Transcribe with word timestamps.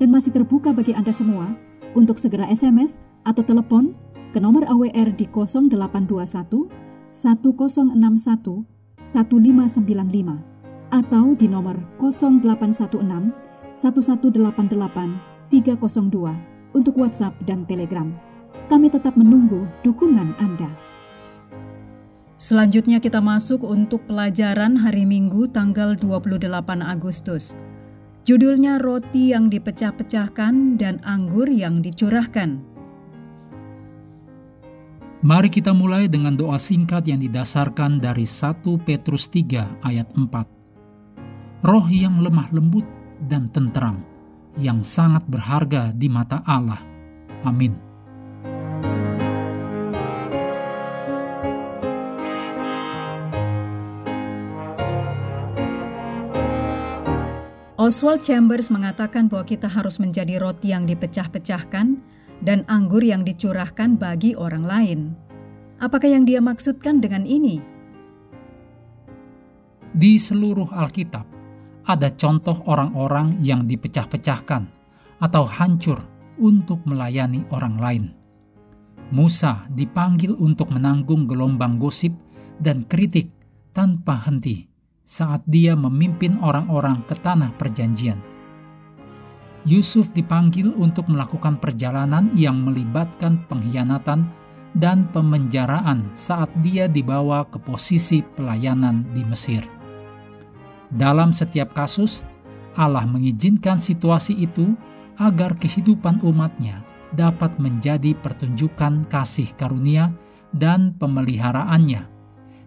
dan 0.00 0.08
masih 0.08 0.32
terbuka 0.32 0.72
bagi 0.72 0.96
Anda 0.96 1.12
semua 1.12 1.52
untuk 1.92 2.16
segera 2.16 2.48
SMS 2.48 2.96
atau 3.28 3.44
telepon 3.44 3.92
ke 4.32 4.40
nomor 4.40 4.64
AWR 4.64 5.12
di 5.14 5.28
0821 5.28 6.72
1061 7.12 8.64
1595 9.04 10.50
atau 10.90 11.24
di 11.36 11.46
nomor 11.46 11.76
0816 12.00 13.30
1188 13.76 15.52
302 15.52 16.74
untuk 16.74 16.94
WhatsApp 16.98 17.34
dan 17.46 17.66
Telegram. 17.66 18.08
Kami 18.70 18.86
tetap 18.86 19.18
menunggu 19.18 19.66
dukungan 19.82 20.30
Anda. 20.38 20.70
Selanjutnya 22.40 23.02
kita 23.02 23.20
masuk 23.20 23.66
untuk 23.66 24.06
pelajaran 24.08 24.80
hari 24.80 25.04
Minggu 25.04 25.50
tanggal 25.52 25.92
28 25.98 26.80
Agustus. 26.80 27.52
Judulnya 28.20 28.76
Roti 28.76 29.32
yang 29.32 29.48
dipecah-pecahkan 29.48 30.76
dan 30.76 31.00
Anggur 31.08 31.48
yang 31.48 31.80
dicurahkan. 31.80 32.60
Mari 35.20 35.48
kita 35.52 35.72
mulai 35.76 36.08
dengan 36.08 36.32
doa 36.32 36.56
singkat 36.56 37.04
yang 37.04 37.20
didasarkan 37.20 38.00
dari 38.00 38.24
1 38.24 38.64
Petrus 38.84 39.28
3 39.28 39.84
ayat 39.84 40.08
4. 40.16 41.64
Roh 41.64 41.86
yang 41.92 42.24
lemah 42.24 42.48
lembut 42.56 42.88
dan 43.28 43.52
tenteram, 43.52 44.00
yang 44.56 44.80
sangat 44.80 45.24
berharga 45.28 45.92
di 45.92 46.08
mata 46.08 46.40
Allah. 46.48 46.80
Amin. 47.44 47.89
Oswald 57.90 58.22
Chambers 58.22 58.70
mengatakan 58.70 59.26
bahwa 59.26 59.42
kita 59.42 59.66
harus 59.66 59.98
menjadi 59.98 60.38
roti 60.38 60.70
yang 60.70 60.86
dipecah-pecahkan 60.86 61.98
dan 62.38 62.62
anggur 62.70 63.02
yang 63.02 63.26
dicurahkan 63.26 63.98
bagi 63.98 64.38
orang 64.38 64.62
lain. 64.62 65.00
Apakah 65.82 66.06
yang 66.06 66.22
dia 66.22 66.38
maksudkan 66.38 67.02
dengan 67.02 67.26
ini? 67.26 67.58
Di 69.90 70.22
seluruh 70.22 70.70
Alkitab, 70.70 71.26
ada 71.90 72.14
contoh 72.14 72.62
orang-orang 72.70 73.34
yang 73.42 73.66
dipecah-pecahkan 73.66 74.70
atau 75.18 75.42
hancur 75.50 75.98
untuk 76.38 76.86
melayani 76.86 77.42
orang 77.50 77.74
lain. 77.74 78.04
Musa 79.10 79.66
dipanggil 79.66 80.38
untuk 80.38 80.70
menanggung 80.70 81.26
gelombang 81.26 81.74
gosip 81.82 82.14
dan 82.62 82.86
kritik 82.86 83.34
tanpa 83.74 84.14
henti 84.30 84.69
saat 85.10 85.42
dia 85.50 85.74
memimpin 85.74 86.38
orang-orang 86.38 87.02
ke 87.10 87.18
tanah 87.18 87.50
perjanjian. 87.58 88.22
Yusuf 89.66 90.14
dipanggil 90.14 90.70
untuk 90.78 91.10
melakukan 91.10 91.58
perjalanan 91.58 92.30
yang 92.38 92.62
melibatkan 92.62 93.42
pengkhianatan 93.50 94.30
dan 94.78 95.10
pemenjaraan 95.10 96.06
saat 96.14 96.46
dia 96.62 96.86
dibawa 96.86 97.42
ke 97.50 97.58
posisi 97.58 98.22
pelayanan 98.22 99.02
di 99.10 99.26
Mesir. 99.26 99.66
Dalam 100.94 101.34
setiap 101.34 101.74
kasus, 101.74 102.22
Allah 102.78 103.02
mengizinkan 103.02 103.82
situasi 103.82 104.38
itu 104.38 104.78
agar 105.18 105.58
kehidupan 105.58 106.22
umatnya 106.22 106.86
dapat 107.18 107.58
menjadi 107.58 108.14
pertunjukan 108.14 109.10
kasih 109.10 109.50
karunia 109.58 110.14
dan 110.54 110.94
pemeliharaannya, 111.02 112.06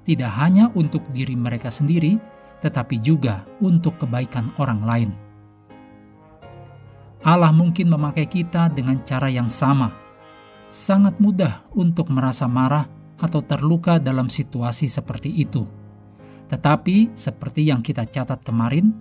tidak 0.03 0.31
hanya 0.35 0.67
untuk 0.75 1.07
diri 1.15 1.39
mereka 1.39 1.71
sendiri, 1.71 2.19
tetapi 2.63 2.95
juga 3.03 3.43
untuk 3.59 3.99
kebaikan 3.99 4.47
orang 4.55 4.81
lain. 4.87 5.11
Allah 7.23 7.51
mungkin 7.51 7.91
memakai 7.91 8.23
kita 8.23 8.71
dengan 8.71 9.03
cara 9.03 9.27
yang 9.27 9.51
sama. 9.51 9.91
Sangat 10.71 11.19
mudah 11.19 11.67
untuk 11.75 12.07
merasa 12.07 12.47
marah 12.47 12.87
atau 13.19 13.43
terluka 13.43 13.99
dalam 13.99 14.31
situasi 14.31 14.87
seperti 14.87 15.31
itu. 15.31 15.67
Tetapi, 16.51 17.15
seperti 17.15 17.67
yang 17.71 17.79
kita 17.79 18.03
catat 18.07 18.43
kemarin, 18.43 18.91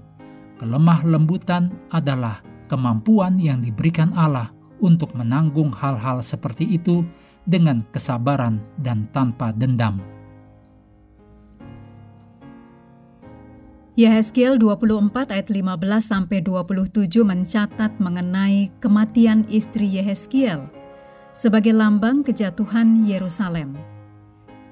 kelemah 0.63 1.03
lembutan 1.03 1.75
adalah 1.91 2.43
kemampuan 2.71 3.43
yang 3.43 3.59
diberikan 3.59 4.15
Allah 4.15 4.55
untuk 4.79 5.15
menanggung 5.19 5.75
hal-hal 5.75 6.23
seperti 6.23 6.67
itu 6.67 7.03
dengan 7.47 7.83
kesabaran 7.91 8.63
dan 8.79 9.11
tanpa 9.11 9.51
dendam. 9.51 9.99
Yehezkiel 13.93 14.57
24 14.57 15.37
ayat 15.37 15.53
15 15.53 16.01
sampai 16.01 16.41
27 16.41 17.13
mencatat 17.29 17.93
mengenai 18.01 18.73
kematian 18.81 19.45
istri 19.53 19.85
Yehezkiel 19.85 20.65
sebagai 21.37 21.77
lambang 21.77 22.25
kejatuhan 22.25 23.05
Yerusalem. 23.05 23.77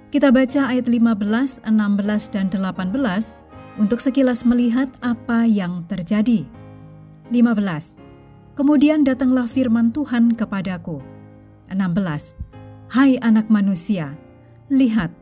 Kita 0.08 0.32
baca 0.32 0.72
ayat 0.72 0.88
15, 0.88 1.60
16 1.68 2.32
dan 2.32 2.48
18 2.48 3.36
untuk 3.76 4.00
sekilas 4.00 4.48
melihat 4.48 4.88
apa 5.04 5.44
yang 5.44 5.84
terjadi. 5.84 6.48
15. 7.28 8.00
Kemudian 8.56 9.04
datanglah 9.04 9.44
firman 9.44 9.92
Tuhan 9.92 10.32
kepadaku. 10.32 10.96
16. 11.68 12.40
Hai 12.88 13.20
anak 13.20 13.52
manusia, 13.52 14.16
lihat, 14.72 15.12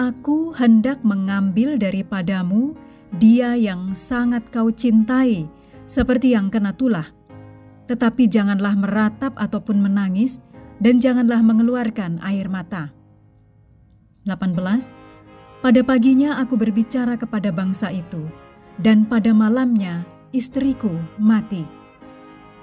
aku 0.00 0.56
hendak 0.56 1.04
mengambil 1.04 1.76
daripadamu 1.76 2.72
dia 3.18 3.54
yang 3.54 3.94
sangat 3.94 4.50
kau 4.50 4.70
cintai, 4.70 5.46
seperti 5.86 6.34
yang 6.34 6.50
kena 6.50 6.74
tulah. 6.74 7.10
Tetapi 7.86 8.26
janganlah 8.26 8.74
meratap 8.74 9.36
ataupun 9.36 9.78
menangis, 9.78 10.40
dan 10.82 10.98
janganlah 10.98 11.40
mengeluarkan 11.40 12.18
air 12.26 12.50
mata. 12.50 12.90
18. 14.26 14.90
Pada 15.62 15.80
paginya 15.80 16.36
aku 16.42 16.58
berbicara 16.60 17.16
kepada 17.16 17.48
bangsa 17.54 17.88
itu, 17.94 18.26
dan 18.80 19.06
pada 19.06 19.30
malamnya 19.32 20.04
istriku 20.34 20.92
mati. 21.16 21.64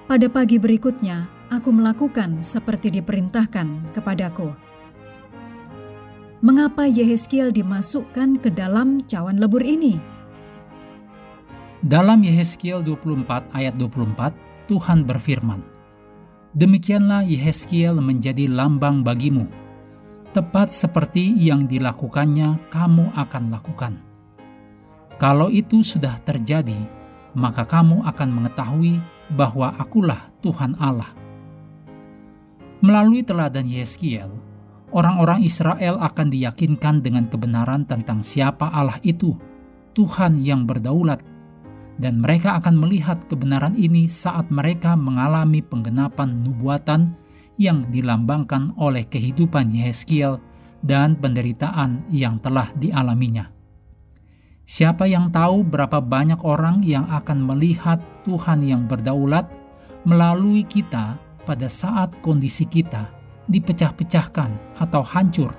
Pada 0.06 0.28
pagi 0.28 0.60
berikutnya 0.60 1.30
aku 1.48 1.72
melakukan 1.72 2.44
seperti 2.44 2.92
diperintahkan 2.92 3.96
kepadaku. 3.96 4.52
Mengapa 6.42 6.90
Yehezkiel 6.90 7.54
dimasukkan 7.54 8.42
ke 8.42 8.50
dalam 8.50 8.98
cawan 9.06 9.38
lebur 9.38 9.62
ini? 9.62 10.11
Dalam 11.82 12.22
Yehezkiel 12.22 12.86
24 12.86 13.58
ayat 13.58 13.74
24, 13.74 14.70
Tuhan 14.70 15.02
berfirman, 15.02 15.58
Demikianlah 16.54 17.26
Yehezkiel 17.26 17.98
menjadi 17.98 18.46
lambang 18.46 19.02
bagimu, 19.02 19.50
tepat 20.30 20.70
seperti 20.70 21.34
yang 21.42 21.66
dilakukannya 21.66 22.70
kamu 22.70 23.10
akan 23.18 23.44
lakukan. 23.50 23.98
Kalau 25.18 25.50
itu 25.50 25.82
sudah 25.82 26.22
terjadi, 26.22 26.78
maka 27.34 27.66
kamu 27.66 28.06
akan 28.06 28.30
mengetahui 28.30 29.02
bahwa 29.34 29.74
akulah 29.74 30.30
Tuhan 30.38 30.78
Allah. 30.78 31.10
Melalui 32.78 33.26
teladan 33.26 33.66
Yehezkiel, 33.66 34.30
orang-orang 34.94 35.42
Israel 35.42 35.98
akan 35.98 36.30
diyakinkan 36.30 37.02
dengan 37.02 37.26
kebenaran 37.26 37.90
tentang 37.90 38.22
siapa 38.22 38.70
Allah 38.70 39.02
itu, 39.02 39.34
Tuhan 39.98 40.38
yang 40.38 40.62
berdaulat 40.62 41.31
dan 42.00 42.24
mereka 42.24 42.56
akan 42.60 42.80
melihat 42.80 43.20
kebenaran 43.28 43.76
ini 43.76 44.08
saat 44.08 44.48
mereka 44.48 44.96
mengalami 44.96 45.60
penggenapan 45.60 46.40
nubuatan 46.40 47.12
yang 47.60 47.84
dilambangkan 47.92 48.72
oleh 48.80 49.04
kehidupan 49.04 49.72
Yehezkiel 49.72 50.40
dan 50.82 51.14
penderitaan 51.20 52.02
yang 52.08 52.40
telah 52.40 52.68
dialaminya. 52.74 53.52
Siapa 54.62 55.10
yang 55.10 55.28
tahu 55.34 55.66
berapa 55.66 55.98
banyak 55.98 56.40
orang 56.46 56.86
yang 56.86 57.04
akan 57.10 57.44
melihat 57.44 57.98
Tuhan 58.22 58.62
yang 58.62 58.86
berdaulat 58.86 59.50
melalui 60.06 60.62
kita 60.62 61.18
pada 61.42 61.66
saat 61.66 62.14
kondisi 62.22 62.66
kita 62.66 63.10
dipecah-pecahkan 63.50 64.78
atau 64.78 65.02
hancur. 65.02 65.50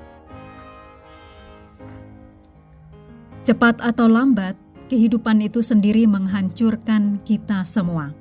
Cepat 3.43 3.83
atau 3.83 4.07
lambat, 4.07 4.55
kehidupan 4.87 5.43
itu 5.43 5.63
sendiri 5.63 6.03
menghancurkan 6.07 7.21
kita 7.23 7.63
semua. 7.63 8.11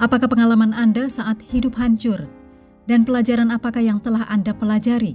Apakah 0.00 0.26
pengalaman 0.26 0.74
Anda 0.74 1.06
saat 1.06 1.38
hidup 1.52 1.78
hancur? 1.78 2.26
Dan 2.82 3.06
pelajaran 3.06 3.54
apakah 3.54 3.78
yang 3.78 4.02
telah 4.02 4.26
Anda 4.26 4.50
pelajari? 4.50 5.14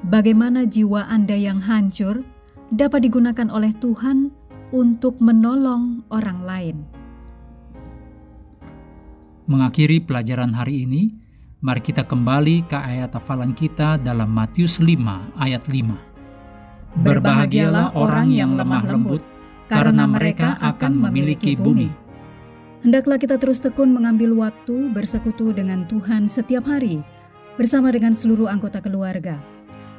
Bagaimana 0.00 0.64
jiwa 0.64 1.04
Anda 1.12 1.36
yang 1.36 1.60
hancur 1.60 2.24
dapat 2.72 3.04
digunakan 3.04 3.52
oleh 3.52 3.76
Tuhan 3.76 4.32
untuk 4.72 5.20
menolong 5.20 6.08
orang 6.08 6.40
lain? 6.40 6.76
Mengakhiri 9.44 10.00
pelajaran 10.00 10.56
hari 10.56 10.88
ini, 10.88 11.12
mari 11.60 11.84
kita 11.84 12.08
kembali 12.08 12.64
ke 12.64 12.78
ayat 12.80 13.12
hafalan 13.12 13.52
kita 13.52 14.00
dalam 14.00 14.32
Matius 14.32 14.80
5 14.80 15.36
ayat 15.36 15.68
5. 15.68 17.04
Berbahagialah 17.04 17.92
orang 17.92 18.32
yang 18.32 18.56
lemah 18.56 18.82
lembut, 18.88 19.20
karena 19.70 20.04
mereka 20.04 20.58
akan 20.58 20.98
memiliki 20.98 21.54
bumi. 21.54 21.88
Hendaklah 22.82 23.20
kita 23.20 23.36
terus 23.36 23.60
tekun 23.60 23.92
mengambil 23.92 24.32
waktu 24.34 24.90
bersekutu 24.90 25.52
dengan 25.54 25.84
Tuhan 25.86 26.26
setiap 26.26 26.66
hari 26.66 27.04
bersama 27.60 27.92
dengan 27.92 28.16
seluruh 28.16 28.48
anggota 28.48 28.80
keluarga. 28.80 29.36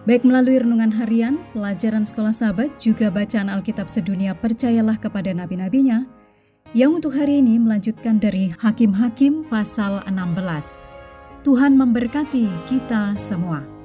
Baik 0.09 0.25
melalui 0.25 0.57
renungan 0.57 0.89
harian, 0.89 1.37
pelajaran 1.53 2.01
sekolah 2.01 2.33
sahabat, 2.33 2.73
juga 2.81 3.13
bacaan 3.13 3.53
Alkitab 3.53 3.85
sedunia 3.85 4.33
percayalah 4.33 4.97
kepada 4.97 5.29
nabi-nabinya, 5.29 6.09
yang 6.73 6.97
untuk 6.97 7.13
hari 7.13 7.37
ini 7.37 7.61
melanjutkan 7.61 8.17
dari 8.17 8.49
Hakim-Hakim 8.49 9.45
pasal 9.45 10.01
16. 10.09 11.45
Tuhan 11.45 11.77
memberkati 11.77 12.49
kita 12.65 13.13
semua. 13.21 13.80